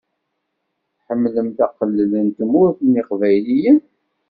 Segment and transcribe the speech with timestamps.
[0.97, 3.77] Tḥemmlemt aqellal n Tmurt n yeqbayliyen?